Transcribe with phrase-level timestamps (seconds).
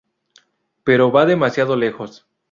[0.83, 2.25] Pero va demasiado lejos.